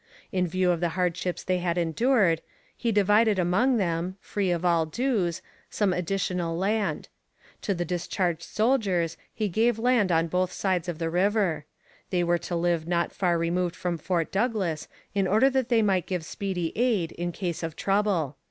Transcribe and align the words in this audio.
In 0.31 0.47
view 0.47 0.71
of 0.71 0.79
the 0.79 0.89
hardships 0.97 1.43
they 1.43 1.59
had 1.59 1.77
endured, 1.77 2.41
he 2.75 2.91
divided 2.91 3.37
among 3.37 3.77
them, 3.77 4.17
free 4.19 4.49
of 4.49 4.65
all 4.65 4.87
dues, 4.87 5.43
some 5.69 5.93
additional 5.93 6.57
land. 6.57 7.07
To 7.61 7.75
the 7.75 7.85
discharged 7.85 8.41
soldiers 8.41 9.15
he 9.31 9.47
gave 9.47 9.77
land 9.77 10.11
on 10.11 10.25
both 10.27 10.51
sides 10.51 10.89
of 10.89 10.97
the 10.97 11.11
river. 11.11 11.65
They 12.09 12.23
were 12.23 12.39
to 12.39 12.55
live 12.55 12.87
not 12.87 13.11
far 13.11 13.37
removed 13.37 13.75
from 13.75 13.99
Fort 13.99 14.31
Douglas, 14.31 14.87
in 15.13 15.27
order 15.27 15.51
that 15.51 15.69
they 15.69 15.83
might 15.83 16.07
give 16.07 16.25
speedy 16.25 16.73
aid 16.75 17.11
in 17.11 17.31
case 17.31 17.61
of 17.61 17.75
trouble. 17.75 18.37